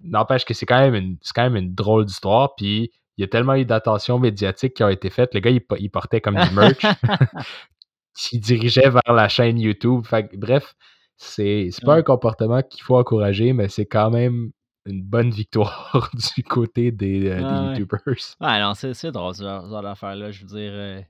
[0.00, 2.54] n'empêche que c'est quand, même une, quand même une drôle d'histoire.
[2.56, 5.34] Puis il y a tellement eu d'attention médiatique qui a été faite.
[5.34, 6.82] Le gars, il, portait comme du merch
[8.16, 10.06] qui dirigeait vers la chaîne YouTube.
[10.34, 10.74] bref,
[11.16, 14.52] c'est pas un comportement qu'il faut encourager, mais c'est quand même
[14.86, 17.66] une bonne victoire du côté des, euh, des Ouais, ouais.
[17.70, 18.36] YouTubers.
[18.40, 20.30] Ouais, non, c'est drôle ce genre d'affaires-là.
[20.30, 21.02] Je veux dire, heu,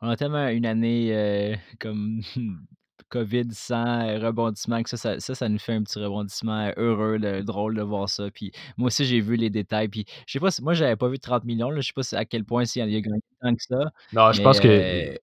[0.00, 2.22] on a tellement une année, heu, comme
[3.08, 6.74] COVID sans, heu, rebondissement que ça ça ça ça nous fait un petit rebondissement, heu,
[6.76, 8.30] heureux, drôle de voir ça.
[8.30, 11.08] Puis moi aussi, j'ai vu les détails, puis je sais pas si moi, j'avais pas
[11.08, 13.20] vu 30 000 000 là, je sais pas à quel point s'il y a gagné
[13.40, 13.76] tant que ça,
[14.12, 15.18] Non, je pense que, heu,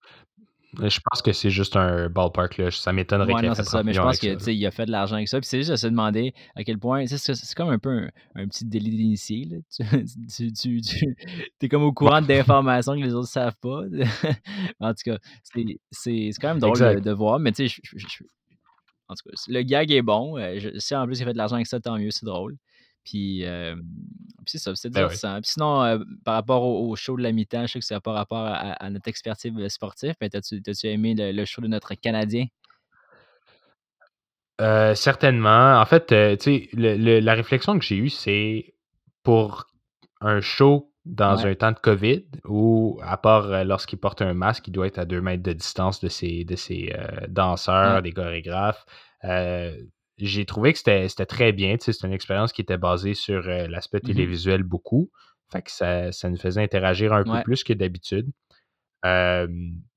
[0.80, 2.72] je pense que c'est juste un ballpark, là.
[2.72, 4.28] Ça m'étonnerait Ouais, qu'il ait fait ça, 30 mais je 000 000 pense avec que,
[4.28, 4.46] ça, tu là.
[4.46, 6.64] sais, il a fait de l'argent avec ça, puis c'est juste de se demander à
[6.64, 9.48] quel point c'est comme un peu un un petit délit d'initié.
[10.38, 11.16] Tu tu
[11.62, 13.82] es comme au courant d'informations que les autres savent pas.
[14.80, 15.18] En tout cas,
[15.92, 18.24] c'est quand même drôle de voir, mais tu sais, je je je
[19.10, 21.38] en tout cas, le gag est bon, je si en plus il a fait de
[21.38, 22.58] l'argent avec ça, tant mieux, c'est drôle.
[23.10, 25.20] Puis, puis c'est ça, c'est Ben oui.
[25.20, 25.42] divertissant.
[25.42, 28.14] Puis sinon, par rapport au au show de la mi-temps, je sais que a pas
[28.14, 31.94] rapport à notre expertise, heu, sportif, mais t'as-tu t'as-tu aimé le le show de notre
[31.96, 32.46] Canadien?
[34.96, 35.80] Certainement.
[35.80, 38.74] En fait, tu sais, la réflexion que j'ai eue, c'est
[39.24, 39.68] pour
[40.22, 41.52] un show dans Ouais.
[41.52, 45.06] un temps de COVID ou à part, lorsqu'il porte un masque, il doit être à
[45.06, 46.94] 2 mètres de distance de ses de ses,
[47.30, 48.02] danseurs, Ouais.
[48.02, 48.86] des chorégraphes.
[50.20, 51.76] J'ai trouvé que c'était très bien.
[51.80, 54.28] C'est une expérience qui était basée sur, heu, l'aspect Mmh mh.
[54.28, 55.12] télévisuel beaucoup.
[55.52, 58.32] Fait que ça ça nous faisait interagir un peu plus que d'habitude.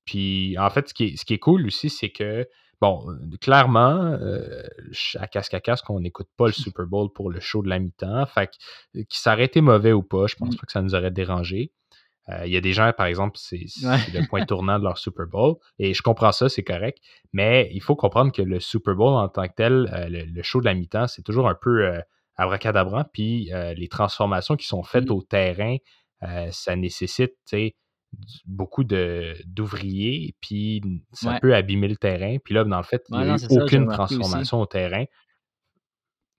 [0.05, 2.47] Puis en fait, ce qui est ce qui est cool aussi, c'est que,
[2.81, 7.11] bon, heu, clairement, heu, ch à casque à casque, on n'écoute pas le Super Bowl
[7.13, 8.25] pour le show de la mi-temps.
[8.27, 8.47] Fait
[8.95, 10.57] que, aurait été mauvais ou pas, je pense Mmh.
[10.57, 11.71] pas que ça nous aurait dérangé.
[12.31, 13.99] Heu, il y a des gens, par exemple, c'est Ouais.
[14.07, 16.99] le point tournant de leur Super Bowl et je comprends ça, c'est correct.
[17.33, 20.43] Mais il faut comprendre que le Super Bowl en tant que tel, heu, le le
[20.43, 22.01] show de la mi-temps, c'est toujours un peu, heu,
[22.37, 23.05] abracadabrant.
[23.13, 25.77] Puis, heu, les transformations qui sont faites au terrain,
[26.51, 27.33] ça nécessite,
[28.45, 30.81] beaucoup de d'ouvriers, puis
[31.13, 31.41] ça Ouais.
[31.41, 32.37] peut abîmer le terrain.
[32.43, 35.05] Puis là, dans le fait, il y Ouais, a eu ça, aucune transformation au terrain.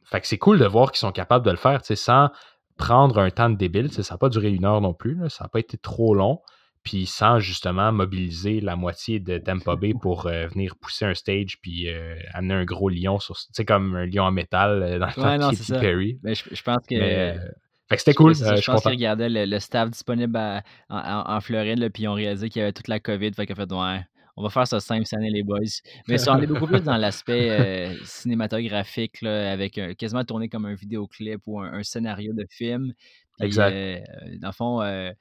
[0.04, 2.30] Fait que c'est cool de voir qu'ils sont capables de le faire, tu sais, sans
[2.76, 3.88] prendre un temps de débile.
[3.90, 5.78] Tu sais, ça a pas duré 1 heure non plus, là, ça a pas été
[5.78, 6.40] trop long.
[6.84, 11.60] Puis sans justement mobiliser la moitié de Tampa Bay pour, heu, venir pousser un stage
[11.62, 14.98] puis, heu, amener un gros lion sur tu sais, comme un lion en métal, heu,
[14.98, 15.74] dans le temps Ouais, de non, Katy.
[15.78, 16.20] Perry.
[16.22, 19.90] Mais je je pense que Mais, c'était cool, je pense qu'ils regardaient le le staff
[19.90, 22.88] disponible à en en en Floride, là, puis ils ont réalisé qu'il y avait toute
[22.88, 23.32] la COVID.
[23.34, 24.04] Fait qu'ils ont fait: «Ouais,
[24.36, 25.60] on va faire ça simple cette année, les boys».
[26.08, 30.64] Mais ça en est beaucoup plus dans l'aspect, heu, cinématographique, là, avec, quasiment tourné comme
[30.66, 32.92] un vidéoclip ou un un scénario de film.
[33.38, 33.76] Puis, Exact.
[33.98, 34.00] heu,
[34.40, 35.12] dans le fond, heu,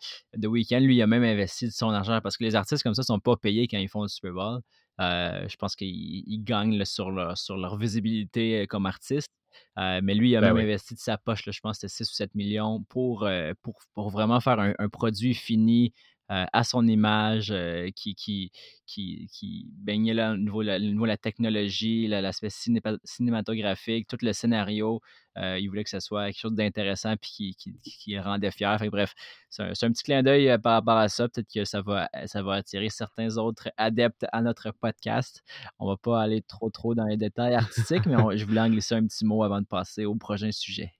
[0.41, 2.93] The Weeknd, lui, il a même investi de son argent parce que les artistes comme
[2.93, 4.61] ça sont pas payés quand ils font le Super Bowl.
[4.99, 9.31] Heu, je pense qu'ils ils gagnent, là, sur leur sur leur visibilité, comme artistes.
[9.77, 10.65] Heu, mais lui, il a Ben même oui.
[10.65, 13.25] investi de sa poche, là, je pense que c'était 6 ou 7 000 000 pour,
[13.27, 15.93] heu, pour pour vraiment faire un un produit fini,
[16.31, 18.51] heu, à son image, heu, qui qui
[18.85, 24.07] qui baignait là au niveau la au niveau de la technologie, la l'aspect cinépa cinématographique,
[24.07, 25.01] tout le scénario.
[25.37, 28.77] Heu, il voulait que ça soit quelque chose d'intéressant puis qui qui qui rendait fier.
[28.91, 29.13] Bref,
[29.49, 31.27] c'est un un petit clin d'œil, par rapport à ça.
[31.29, 35.43] Peut-être que ça va ça va attirer certains autres adeptes à notre podcast.
[35.79, 38.95] On va pas aller trop, trop dans les détails artistiques, mais je voulais en glisser
[38.95, 40.91] un petit mot avant de passer au prochain sujet.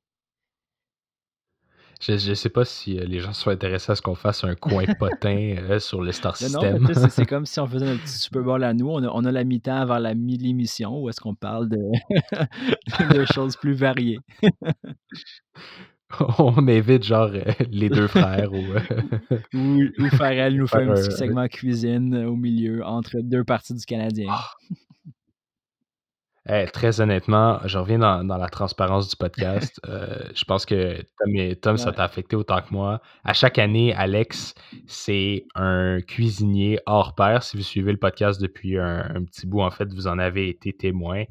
[2.02, 4.56] Je je sais pas si, heu, les gens sont intéressés à ce qu'on fasse un
[4.56, 6.88] coin potin, heu, sur le Star System.
[7.10, 8.90] c'est comme si on faisait notre petit Super Bowl à nous.
[8.90, 11.78] On a on a la mi-temps vers la mi l'émission où est-ce qu'on parle de
[13.14, 14.18] de choses plus variées.
[16.40, 20.90] On invite genre, heu, les 2 frères ou, heu, Ou ou Pharrell nous fait un
[20.90, 24.28] un petit segment cuisine, au milieu entre 2 parties du Canadien.
[24.30, 24.50] Ah!
[26.48, 29.80] Hey, très honnêtement, je reviens dans dans la transparence du podcast.
[29.88, 33.00] Heu, je pense que Tom et Tom, ça t'a affecté autant que moi.
[33.24, 34.56] À chaque année, Alex,
[34.88, 37.44] c'est un cuisinier hors pair.
[37.44, 40.50] Si vous suivez le podcast depuis un un petit bout, en fait, vous en avez
[40.50, 41.26] été témoin.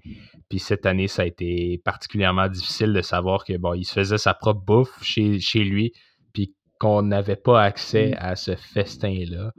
[0.48, 4.18] Puis cette année, ça a été particulièrement difficile de savoir que, bon, il se faisait
[4.18, 5.92] sa propre bouffe chez chez lui,
[6.32, 8.16] puis qu'on n'avait pas accès Mmh.
[8.20, 9.52] à ce festin-là.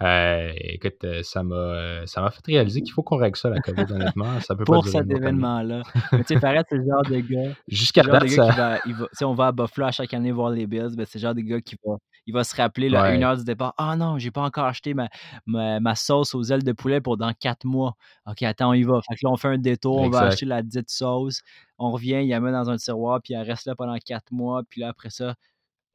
[0.00, 1.54] Heu, écoute, heu, ça m'a,
[2.02, 4.40] heu, ça m'a fait réaliser qu'il faut qu'on règle ça, la COVID, honnêtement.
[4.40, 5.84] Ça peut Pour cet une événement-là.
[6.16, 9.06] Mais tu sais, Pharrell, c'est le genre de gars Jusqu'à date, ça va il va
[9.22, 11.40] on va à Buffalo à chaque année voir les Bills, ben, c'est le genre de
[11.42, 13.24] gars qui va il va se rappeler, là, à 1 Ouais.
[13.24, 15.08] heure du départ: «Ah non, j'ai pas encore acheté ma
[15.46, 17.96] ma ma sauce aux ailes de poulet pour dans 4 mois.
[18.26, 19.00] OK, attends, on y va».
[19.08, 21.42] Fait que là, on fait un détour, on va acheter la dite sauce,
[21.78, 24.62] on revient, il la met dans un tiroir, puis elle reste là pendant 4 mois.
[24.68, 25.34] Puis là, après ça,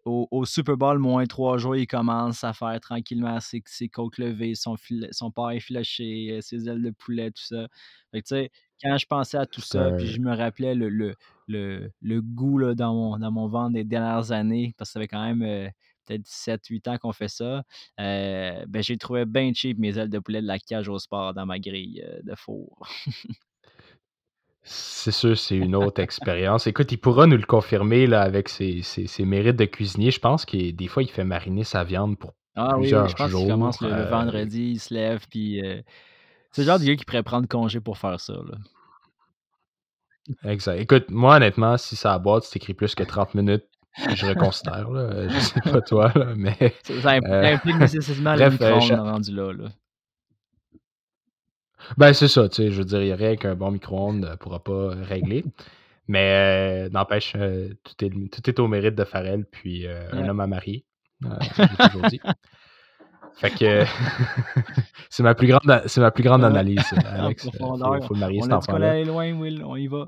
[0.05, 4.17] au au Super Bowl, moins 3 jours, il commence à faire tranquillement ses ses côtes
[4.17, 7.67] levées, son filet son effiloché, heu, ses ailes de poulet, tout ça.
[8.11, 8.49] Fait que
[8.81, 11.15] quand je pensais à tout ça, puis je me rappelais le le
[11.47, 14.99] le le goût, là, dans mon dans mon ventre des dernières années, parce que ça
[15.01, 15.69] fait quand même, heu,
[16.05, 17.63] peut-être 7-8 ans qu'on fait ça,
[17.99, 21.33] heu, ben, j'ai trouvé bien cheap mes ailes de poulet de la cage au sport
[21.33, 22.77] dans ma grille, de four.
[24.71, 26.67] C'est sûr, c'est une autre expérience.
[26.67, 30.11] Écoute, il pourra nous le confirmer là, avec ses, ses- ses mérites de cuisinier.
[30.11, 33.15] Je pense que des fois, il fait mariner sa viande pour Ah oui, plusieurs je
[33.15, 33.47] pense jours.
[33.47, 35.81] commence le, le euh, vendredi, il se lève, puis euh,
[36.51, 38.33] c'est le genre de gars qui pourrait prendre congé pour faire ça.
[38.33, 38.57] Là.
[40.43, 40.79] exact.
[40.79, 43.65] Écoute, moi, honnêtement, si ça boîte, c'est écrit plus que 30 minutes,
[44.13, 44.89] je reconsidère.
[44.91, 45.27] Là.
[45.27, 48.53] Je sais pas toi, là, mais Ça, ça impl- ça Euh, implique nécessairement le bref,
[48.53, 49.53] micro-ondes cha- rendu là.
[49.53, 49.69] là.
[51.97, 54.21] Ben c'est ça, tu sais, je veux dire, il n'y a rien qu'un bon micro-ondes
[54.21, 55.43] ne pourra pas régler.
[56.09, 60.27] Mais euh, n'empêche, euh, tout, est, tout est au mérite de Farrell, puis euh, un
[60.27, 60.83] homme à marier.
[61.23, 61.29] Euh,
[61.91, 62.19] toujours dit.
[63.35, 63.85] Fait que
[65.11, 67.45] c'est ma plus grande, c'est ma plus grande analyse, Alex.
[67.45, 70.07] Il faut, faut le marier, On cet loin, Will, on y va.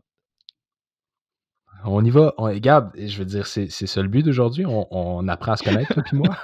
[1.84, 2.34] On y va.
[2.40, 4.66] On, regarde, je veux dire, c'est c'est ça le but d'aujourd'hui.
[4.66, 6.36] On, on apprend à se connaître, toi puis moi.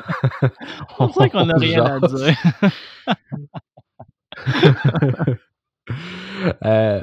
[1.00, 2.36] On dirait qu'on n'a On rien à dire.
[6.64, 7.02] Euh,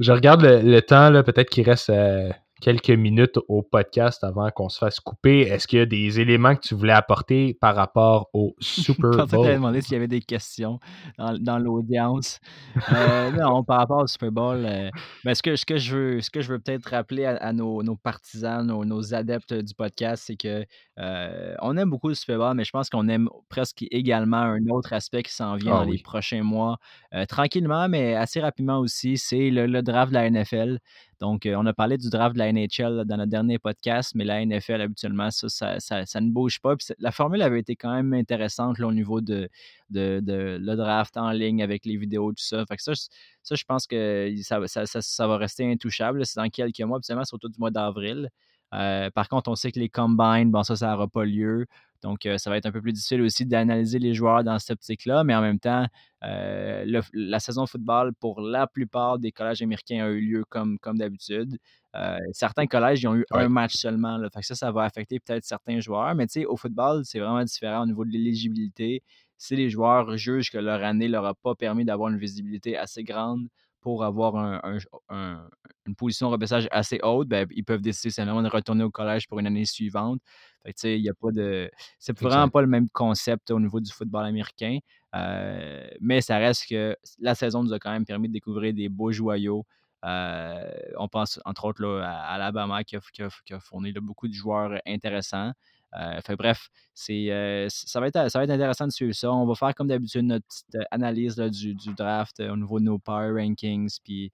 [0.00, 2.30] je regarde le, le temps, peut-être qu'il reste euh,
[2.62, 5.40] quelques minutes au podcast avant qu'on se fasse couper.
[5.40, 9.10] Est-ce qu'il y a des éléments que tu voulais apporter par rapport au Je Super
[9.10, 9.56] pensais que tu allais Bowl?
[9.56, 10.78] demander s'il y avait des questions
[11.18, 12.38] dans, dans l'audience.
[12.92, 14.90] Euh, non, par rapport au Super Bowl, euh,
[15.24, 17.52] ben, ce, que, ce, que je veux, ce que je veux peut-être rappeler à, à
[17.52, 20.64] nos, nos partisans, nos, nos adeptes du podcast, c'est que
[21.00, 24.64] euh, on aime beaucoup le Super Bowl, mais je pense qu'on aime presque également un
[24.68, 26.78] autre aspect qui s'en vient Ah dans les prochains mois.
[27.12, 30.78] Euh, tranquillement, mais assez rapidement aussi, c'est le, le draft de la NFL.
[31.22, 34.24] Donc, euh, on a parlé du draft de la NHL dans notre dernier podcast, mais
[34.24, 36.74] la NFL, habituellement, ça, ça, ça- ne bouge pas.
[36.98, 39.48] La formule avait été quand même intéressante au niveau de,
[39.90, 42.64] de, de le draft en ligne avec les vidéos, tout ça.
[42.76, 42.92] Ça,
[43.40, 46.26] ça, je pense que ça, ça, va rester intouchable.
[46.26, 48.28] C'est dans quelques mois, habituellement, autour du mois d'avril.
[48.74, 51.66] Euh, par contre, on sait que les combines, bon, ça, ça n'aura pas lieu.
[52.02, 54.72] Donc, euh, ça va être un peu plus difficile aussi d'analyser les joueurs dans cette
[54.72, 55.86] optique-là, mais en même temps,
[56.24, 60.44] euh, le- la saison de football pour la plupart des collèges américains a eu lieu
[60.48, 61.58] comme, comme d'habitude.
[61.94, 63.42] Euh, certains collèges, ils ont eu Ouais.
[63.44, 64.16] un match seulement.
[64.16, 66.14] Là, fait que ça, ça va affecter peut-être certains joueurs.
[66.16, 69.02] Mais tu sais, au football, c'est vraiment différent au niveau de l'éligibilité.
[69.36, 72.76] Si les joueurs jugent que leur année ne leur a pas permis d'avoir une visibilité
[72.76, 73.46] assez grande
[73.82, 74.78] pour avoir un- un-
[75.10, 75.48] un-
[75.86, 79.26] une position de repêchage assez haute, ben, ils peuvent décider simplement de retourner au collège
[79.28, 80.20] pour une année suivante.
[80.84, 81.68] Il y a pas de.
[81.98, 84.78] C'est vraiment pas le même concept au niveau du football américain.
[85.14, 88.88] Euh, mais ça reste que la saison nous a quand même permis de découvrir des
[88.88, 89.66] beaux joyaux.
[90.04, 93.92] Euh, on pense entre autres là, à Alabama qui a, qui a- qui a fourni
[93.92, 95.52] là, beaucoup de joueurs intéressants.
[96.00, 96.70] Euh, fait bref,
[97.10, 99.32] euh, ça, va être, ça va être intéressant de suivre ça.
[99.32, 102.80] On va faire comme d'habitude notre petite euh, analyse là, du, du draft au niveau
[102.80, 104.32] de nos power rankings, puis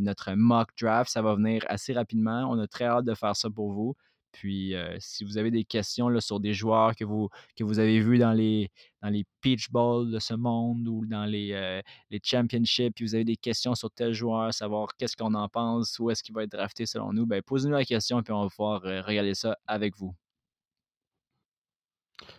[0.00, 1.10] notre mock draft.
[1.10, 2.48] Ça va venir assez rapidement.
[2.50, 3.94] On a très hâte de faire ça pour vous.
[4.32, 8.00] Puis, si vous avez des questions là, sur des joueurs que vous, que vous avez
[8.00, 8.70] vus dans les,
[9.02, 13.24] dans les Peach Bowl de ce monde ou dans les, les championships, puis vous avez
[13.24, 16.52] des questions sur tel joueur, savoir qu'est-ce qu'on en pense, où est-ce qu'il va être
[16.52, 20.14] drafté selon nous, ben, posez-nous la question, puis on va pouvoir regarder ça avec vous.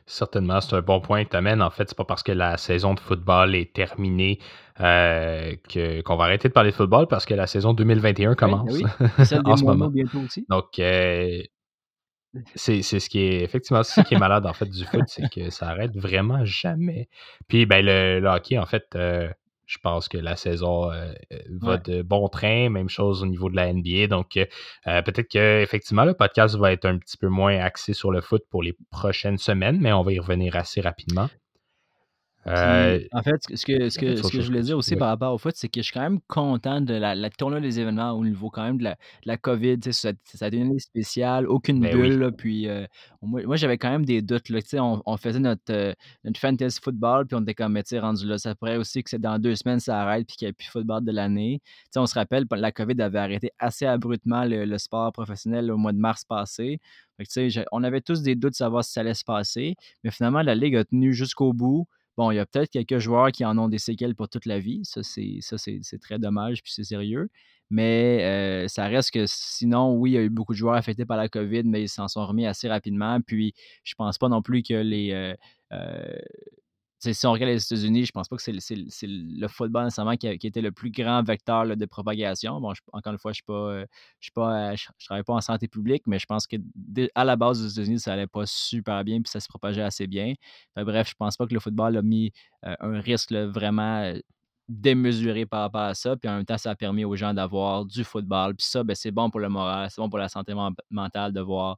[0.05, 1.61] Certainement, c'est un bon point que tu amènes.
[1.61, 4.39] En fait, c'est pas parce que la saison de football est terminée
[4.81, 8.35] euh, que- qu'on va arrêter de parler de football parce que la saison 2021 Oui,
[8.35, 8.83] ben commence oui.
[9.15, 9.87] Puis celle des en ce moment.
[9.89, 10.45] bientôt aussi.
[10.49, 11.41] Donc, euh,
[12.55, 15.29] c'est c'est ce qui est effectivement ce qui est malade en fait du foot, c'est
[15.29, 17.09] que ça arrête vraiment jamais.
[17.47, 19.29] Puis ben le, le hockey, en fait, euh,
[19.69, 21.77] je pense que la saison euh, euh, va Ouais.
[21.85, 24.07] de bon train, même chose au niveau de la NBA.
[24.07, 24.45] Donc euh,
[25.03, 28.41] peut-être que effectivement le podcast va être un petit peu moins axé sur le foot
[28.49, 31.29] pour les prochaines semaines, mais on va y revenir assez rapidement.
[32.47, 35.09] Euh, en fait, ce que, ce que, ce a que, je voulais dire aussi par
[35.09, 37.79] rapport au foot, c'est que je suis quand même content de la, la tournure des
[37.79, 39.77] événements au niveau quand même de la, de la COVID.
[39.91, 42.13] Ça, ça a été une année spéciale, aucune Ben bulle.
[42.13, 42.17] oui.
[42.17, 42.85] là, puis euh,
[43.21, 44.49] moi, moi, j'avais quand même des doutes.
[44.49, 48.25] Là, on, on faisait notre, euh, notre fantasy football, puis on était comme, mais rendu
[48.25, 50.53] là, ça pourrait aussi que c'est dans deux semaines, ça arrête, puis qu'il n'y ait
[50.53, 51.61] plus de football de l'année.
[51.95, 55.91] On se rappelle, la COVID avait arrêté assez abruptement le, le sport professionnel au mois
[55.91, 56.79] de mars passé.
[57.17, 60.11] Fait que, on avait tous des doutes de savoir si ça allait se passer, mais
[60.11, 61.85] finalement, la Ligue a tenu jusqu'au bout.
[62.19, 64.59] Bon, il y a peut-être quelques joueurs qui en ont des séquelles pour toute la
[64.59, 64.81] vie.
[64.83, 65.39] Ça, c'est,
[66.01, 67.29] très dommage, puis c'est sérieux.
[67.69, 71.05] Mais euh, ça reste que sinon, oui, il y a eu beaucoup de joueurs affectés
[71.05, 73.21] par la COVID, mais ils s'en sont remis assez rapidement.
[73.21, 73.53] Puis,
[73.85, 75.13] je pense pas non plus que les.
[75.13, 75.33] euh,
[75.71, 76.17] euh,
[76.99, 80.47] si on regarde les États-Unis, je pense pas que c'est, le- football nécessairement qui, qui
[80.47, 82.59] était le plus grand vecteur de propagation.
[82.59, 83.85] Bon, encore une fois, je suis pas, euh,
[84.19, 86.57] je suis pas, euh, je, je travaille pas en santé publique, mais je pense que
[87.15, 90.07] à la base aux États-Unis, ça allait pas super bien, puis ça se propageait assez
[90.07, 90.33] bien.
[90.75, 92.31] Bref, je pense pas que le football a mis
[92.65, 94.13] euh, un risque vraiment
[94.69, 96.15] démesuré par rapport à ça.
[96.15, 98.55] Puis en même temps, ça a permis aux gens d'avoir du football.
[98.55, 101.33] Puis ça, ben, c'est bon pour le moral, c'est bon pour la santé men- mentale
[101.33, 101.77] de voir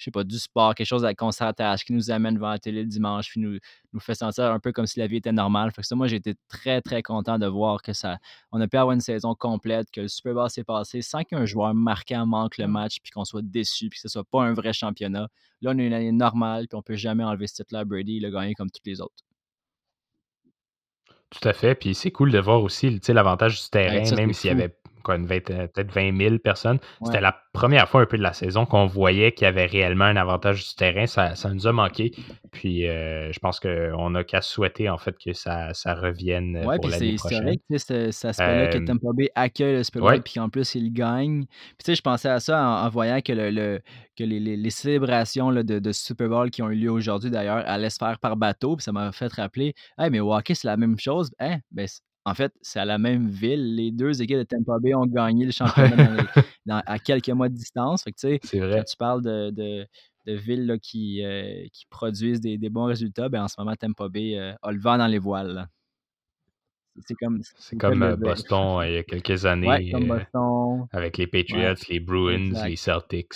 [0.00, 2.80] je sais pas, du sport, quelque chose qu'on s'attache, qui nous amène vers la télé
[2.80, 3.58] le dimanche, puis nous,
[3.92, 5.70] nous fait sentir un peu comme si la vie était normale.
[5.72, 8.16] Fait que ça, moi, j'ai été très, très content de voir que ça,
[8.50, 11.44] on a pu avoir une saison complète, que le Super Bowl s'est passé sans qu'un
[11.44, 14.54] joueur marquant manque le match, puis qu'on soit déçu, puis que ce soit pas un
[14.54, 15.28] vrai championnat.
[15.60, 18.16] Là, on a une année normale, puis on peut jamais enlever ce titre-là Brady.
[18.16, 19.22] Il a gagné comme tous les autres.
[21.28, 21.74] Tout à fait.
[21.74, 25.26] Puis c'est cool de voir aussi l'avantage du terrain, même s'il y avait quoi, euh,
[25.26, 26.78] peut-être 20 000 personnes.
[27.04, 30.04] C'était la première fois un peu de la saison qu'on voyait qu'il y avait réellement
[30.04, 31.06] un avantage du terrain.
[31.06, 32.12] Ça, nous a manqué.
[32.52, 36.76] Puis euh, je pense qu'on n'a qu'à souhaiter en fait que ça, ça revienne euh,
[36.76, 37.56] pour l'année prochaine.
[37.76, 40.92] C'est vrai ça aspect-là que Tampa Bay accueille le Super Bowl puis qu'en plus il
[40.92, 41.44] gagne.
[41.44, 43.80] Puis tu sais, je pensais à ça en, voyant que, le,
[44.16, 47.90] que les, les, célébrations de, de, Super Bowl qui ont eu lieu aujourd'hui d'ailleurs allaient
[47.90, 48.76] se faire par bateau.
[48.76, 51.30] Puis ça m'a fait rappeler, hey, mais au hockey, c'est la même chose.
[51.38, 51.58] Hein?
[51.70, 51.86] Ben,
[52.24, 53.76] en fait, c'est à la même ville.
[53.76, 56.26] Les deux équipes de Tampa Bay ont gagné le championnat
[56.68, 58.02] à quelques mois de distance.
[58.02, 58.78] Fait que, c'est vrai.
[58.78, 59.86] Quand tu parles de, de,
[60.26, 64.52] villes qui, euh, qui produisent des, bons résultats, ben, en ce moment, Tampa Bay euh,
[64.62, 65.68] a le vent dans les voiles.
[67.06, 67.40] C'est comme,
[67.78, 69.92] comme euh, Boston il y a quelques années.
[70.92, 73.34] avec les Patriots, les Bruins, les Celtics.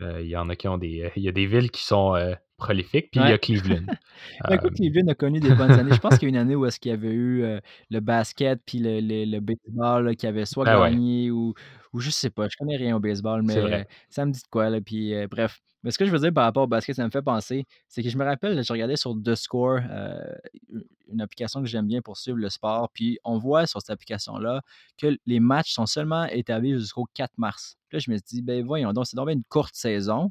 [0.00, 1.10] Il y en a qui ont des.
[1.16, 2.14] Il y a des villes qui sont
[2.60, 3.10] prolifique.
[3.10, 3.86] Puis il y a Cleveland.
[4.48, 5.92] Ben, écoute, Cleveland a connu des bonnes années.
[5.92, 7.58] Je pense qu'il y a une année où est-ce qu'il y avait eu euh,
[7.90, 11.54] le basket puis le, le, baseball qui avait soit ben gagné ou,
[11.92, 12.48] ou je sais pas.
[12.48, 14.70] Je connais rien au baseball, mais ça me dit de quoi.
[14.70, 15.60] Là, puis euh, bref.
[15.82, 18.02] Mais ce que je veux dire par rapport au basket, ça me fait penser, c'est
[18.02, 20.34] que je me rappelle, je regardais sur The Score, euh,
[21.10, 24.60] une application que j'aime bien pour suivre le sport, puis on voit sur cette application-là
[24.98, 27.78] que les matchs sont seulement établis jusqu'au 4 mars.
[27.92, 30.30] là, je me suis dit, ben voyons donc, c'est donc une courte saison.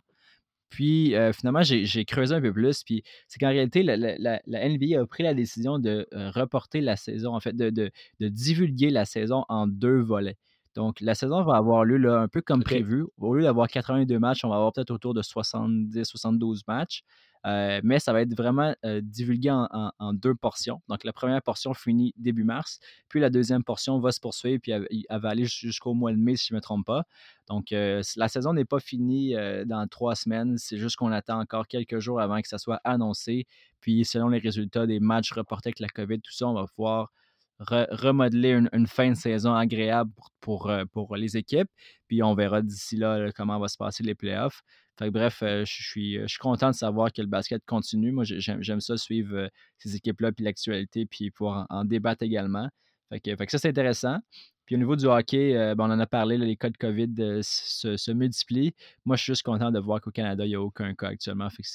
[0.70, 2.84] Puis euh, finalement, j'ai creusé un peu plus.
[2.84, 7.40] Puis c'est qu'en réalité, la, NBA a pris la décision de reporter la saison, en
[7.40, 10.38] fait, de, divulguer la saison en deux volets.
[10.76, 13.06] Donc, la saison va avoir lieu là, un peu comme prévu.
[13.18, 17.04] Au lieu d'avoir 82 matchs, on va avoir peut-être autour de 70-72 matchs.
[17.46, 20.82] Euh, mais ça va être vraiment euh, divulgué en, deux portions.
[20.90, 24.72] Donc, la première portion finit début mars, puis la deuxième portion va se poursuivre, puis
[24.74, 27.06] elle, va aller jusqu'au mois de mai, si je ne me trompe pas.
[27.48, 31.68] Donc, euh, la saison n'est pas finie dans trois semaines, c'est juste qu'on attend encore
[31.68, 33.48] quelques jours avant que ça soit annoncé.
[33.80, 37.12] Puis, selon les résultats des matchs reportés avec la COVID, tout ça, on va pouvoir
[37.60, 41.70] remodeler une, fin de saison agréable pour, pour, les équipes.
[42.08, 44.64] Puis on verra d'ici là, comment va se passer les playoffs
[45.08, 48.12] bref, euh, je suis, je suis content de savoir que le basket continue.
[48.12, 52.70] Moi, j'aime ça suivre euh, ces équipes-là, puis l'actualité, puis pouvoir en, débattre également.
[53.10, 54.18] Fait que, ça, c'est intéressant.
[54.66, 57.42] Puis au niveau du hockey, euh, ben, on en a parlé, les cas de COVID
[57.42, 58.74] se, multiplient.
[59.06, 61.50] Moi, je suis juste content de voir qu'au Canada, il n'y a aucun cas actuellement.
[61.50, 61.70] Fait que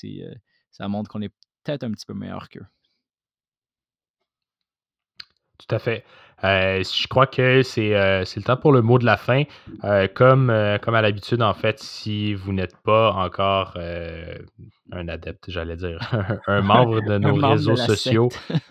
[0.70, 1.32] ça montre qu'on est
[1.64, 2.66] peut-être un petit peu meilleur qu'eux.
[5.58, 6.04] Tout à fait.
[6.42, 9.44] Euh, je crois que c'est euh, le temps pour le mot de la fin.
[9.84, 13.78] Euh, comme, comme à l'habitude, en fait, si vous n'êtes pas encore
[14.92, 15.98] un adepte, j'allais dire,
[16.46, 18.28] un membre de nos réseaux sociaux,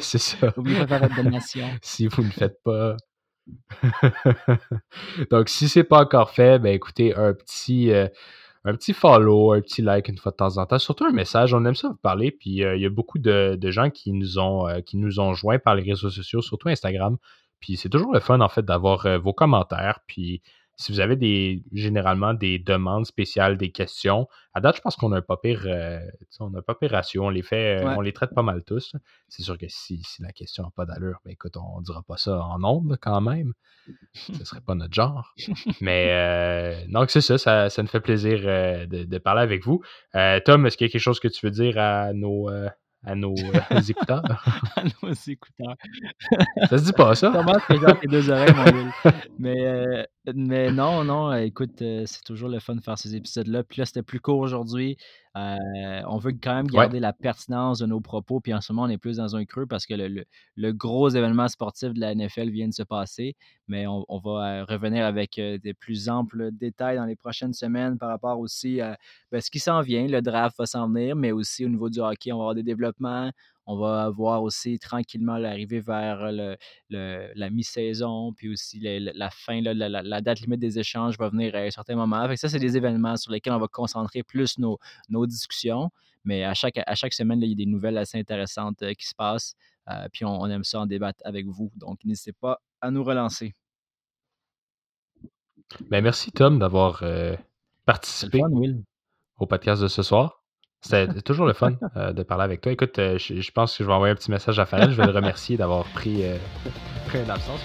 [0.00, 0.52] c'est ça.
[1.82, 2.96] si vous ne faites pas.
[5.30, 7.92] Donc, si c'est pas encore fait, ben écoutez, un petit
[8.64, 11.52] un petit follow, un petit like une fois de temps en temps, surtout un message.
[11.54, 12.30] On aime ça vous parler.
[12.30, 15.34] Puis euh, il y a beaucoup de, gens qui nous ont euh, qui nous ont
[15.34, 17.16] joints par les réseaux sociaux, surtout Instagram.
[17.60, 20.00] Puis c'est toujours le fun en fait d'avoir euh, vos commentaires.
[20.06, 20.42] Puis
[20.76, 25.12] si vous avez des généralement des demandes spéciales, des questions, à date, je pense qu'on
[25.12, 25.66] a un pas pire,
[26.40, 27.24] on a un pas pire ratio.
[27.24, 28.94] On les fait, on les traite pas mal tous.
[29.28, 32.16] C'est sûr que si, la question n'a pas d'allure, ben écoute, on ne dira pas
[32.16, 33.52] ça en nombre quand même.
[34.14, 35.34] Ce serait pas notre genre.
[35.80, 39.82] Mais euh, donc, c'est ça, ça, ça, nous fait plaisir euh, de, parler avec vous.
[40.14, 43.14] Euh, Tom, est-ce qu'il y a quelque chose que tu veux dire à nos, à
[43.14, 43.34] nos
[43.88, 44.22] écouteurs?
[44.76, 45.76] à nos écouteurs.
[46.68, 47.30] ça se dit pas, ça?
[47.32, 52.76] Comment genre tes deux oreilles, mon Mais, mais non, non, écoute, c'est toujours le fun
[52.76, 53.64] de faire ces épisodes-là.
[53.64, 54.96] Puis là, c'était plus court aujourd'hui.
[55.34, 58.86] Euh, on veut quand même garder la pertinence de nos propos, puis en ce moment,
[58.86, 62.50] on est plus dans un creux parce que le, gros événement sportif de la NFL
[62.50, 63.34] vient de se passer,
[63.66, 64.30] mais on, va
[64.60, 68.80] euh, revenir avec euh, des plus amples détails dans les prochaines semaines par rapport aussi
[68.82, 68.98] à
[69.30, 70.06] ben, ce qui s'en vient.
[70.06, 72.62] Le draft va s'en venir, mais aussi au niveau du hockey, on va avoir des
[72.62, 73.30] développements.
[73.66, 76.30] On va voir aussi tranquillement l'arrivée vers
[76.90, 81.70] la mi-saison, puis aussi la, fin, la, date limite des échanges va venir à un
[81.70, 82.26] certain moment.
[82.36, 84.78] ça, c'est des événements sur lesquels on va concentrer plus nos,
[85.26, 85.90] discussions.
[86.24, 89.08] Mais à chaque, à chaque semaine, il y a des nouvelles assez intéressantes euh, qui
[89.08, 89.56] se passent.
[89.90, 91.72] Euh, puis on, aime ça en débattre avec vous.
[91.74, 93.54] Donc, n'hésitez pas à nous relancer.
[95.90, 97.36] Ben, merci, Tom, d'avoir euh,
[97.84, 98.40] participé
[99.38, 100.41] au podcast de ce soir.
[100.82, 102.72] C'était toujours le fun euh, de parler avec toi.
[102.72, 104.90] Écoute, euh, je, pense que je vais envoyer un petit message à Farrell.
[104.90, 106.36] Je vais le remercier d'avoir pris, euh,
[107.06, 107.60] pris une absence.